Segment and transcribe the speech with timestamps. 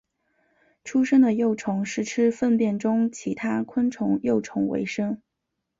[0.83, 5.21] 出生的幼虫是吃粪便中其他昆虫幼虫为生。